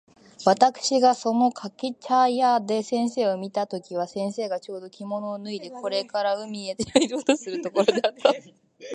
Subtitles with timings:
[0.39, 8.33] 私（わたくし）がその掛茶屋で先生を見た時は、先生がちょうど着物を脱いでこれから海へ入ろうとするところであった。